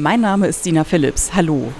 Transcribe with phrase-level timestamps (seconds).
[0.00, 1.34] Mein Name ist Sina Phillips.
[1.34, 1.74] Hallo.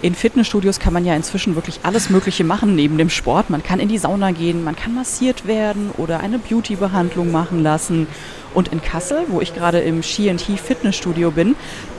[0.00, 3.50] In Fitnessstudios kann man ja inzwischen wirklich alles Mögliche machen neben dem Sport.
[3.50, 8.06] Man kann in die Sauna gehen, man kann massiert werden oder eine Beauty-Behandlung machen lassen.
[8.54, 11.56] Und in Kassel, wo ich gerade im Ski&T Fitnessstudio bin,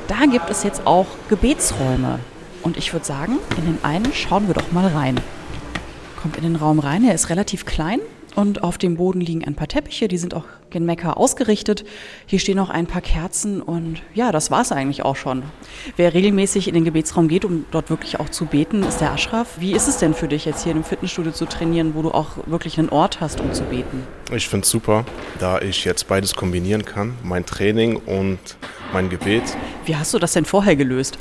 [0.08, 2.20] da gibt es jetzt auch Gebetsräume.
[2.63, 5.20] Und ich würde sagen, in den einen schauen wir doch mal rein.
[6.22, 7.99] Kommt in den Raum rein, er ist relativ klein,
[8.36, 11.86] und auf dem Boden liegen ein paar Teppiche, die sind auch gen Mekka ausgerichtet.
[12.26, 15.44] Hier stehen noch ein paar Kerzen und ja, das war es eigentlich auch schon.
[15.96, 19.48] Wer regelmäßig in den Gebetsraum geht, um dort wirklich auch zu beten, ist der Ashraf.
[19.60, 22.38] Wie ist es denn für dich jetzt hier im Fitnessstudio zu trainieren, wo du auch
[22.46, 24.04] wirklich einen Ort hast, um zu beten?
[24.34, 25.05] Ich finde es super,
[25.40, 28.40] da ich jetzt beides kombinieren kann, mein Training und
[28.94, 29.44] mein Gebet.
[29.86, 31.18] Wie hast du das denn vorher gelöst?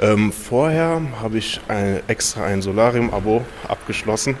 [0.00, 4.36] Ähm, vorher habe ich ein, extra ein Solarium-Abo abgeschlossen.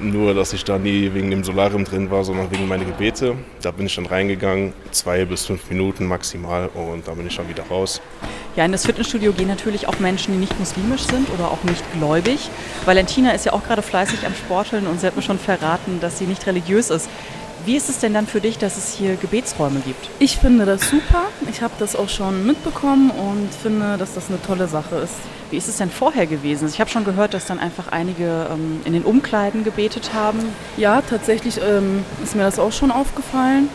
[0.00, 3.34] Nur, dass ich da nie wegen dem Solarium drin war, sondern wegen meiner Gebete.
[3.62, 7.48] Da bin ich dann reingegangen, zwei bis fünf Minuten maximal und dann bin ich dann
[7.48, 8.00] wieder raus.
[8.54, 11.82] Ja, in das Fitnessstudio gehen natürlich auch Menschen, die nicht muslimisch sind oder auch nicht
[11.94, 12.48] gläubig.
[12.84, 16.18] Valentina ist ja auch gerade fleißig am Sporteln und sie hat mir schon verraten, dass
[16.18, 17.08] sie nicht religiös ist.
[17.64, 20.08] Wie ist es denn dann für dich, dass es hier Gebetsräume gibt?
[20.20, 21.24] Ich finde das super.
[21.50, 25.14] Ich habe das auch schon mitbekommen und finde, dass das eine tolle Sache ist.
[25.50, 26.68] Wie ist es denn vorher gewesen?
[26.68, 30.40] Ich habe schon gehört, dass dann einfach einige ähm, in den Umkleiden gebetet haben.
[30.76, 33.70] Ja, tatsächlich ähm, ist mir das auch schon aufgefallen.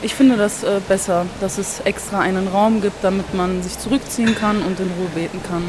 [0.00, 4.34] Ich finde das äh, besser, dass es extra einen Raum gibt, damit man sich zurückziehen
[4.34, 5.62] kann und in Ruhe beten kann.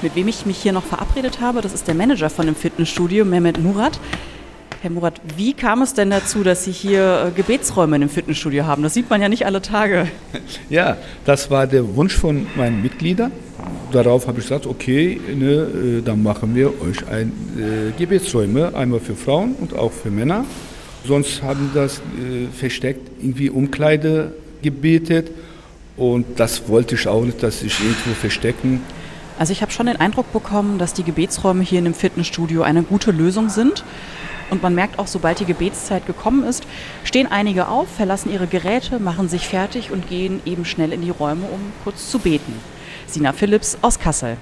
[0.00, 3.26] Mit wem ich mich hier noch verabredet habe, das ist der Manager von dem Fitnessstudio,
[3.26, 4.00] Mehmet Murat.
[4.80, 8.64] Herr Murat, wie kam es denn dazu, dass Sie hier äh, Gebetsräume in dem Fitnessstudio
[8.64, 8.82] haben?
[8.82, 10.08] Das sieht man ja nicht alle Tage.
[10.70, 13.32] Ja, das war der Wunsch von meinen Mitgliedern.
[13.92, 15.46] Darauf habe ich gesagt, okay, ne,
[15.98, 20.44] äh, dann machen wir euch ein, äh, Gebetsräume, einmal für Frauen und auch für Männer.
[21.04, 25.30] Sonst haben das äh, versteckt irgendwie Umkleide gebetet
[25.96, 28.80] und das wollte ich auch nicht, dass sich irgendwo verstecken.
[29.38, 32.82] Also ich habe schon den Eindruck bekommen, dass die Gebetsräume hier in dem Fitnessstudio eine
[32.82, 33.84] gute Lösung sind.
[34.50, 36.64] Und man merkt auch, sobald die Gebetszeit gekommen ist,
[37.04, 41.10] stehen einige auf, verlassen ihre Geräte, machen sich fertig und gehen eben schnell in die
[41.10, 42.54] Räume, um kurz zu beten.
[43.06, 44.36] Sina Phillips aus Kassel.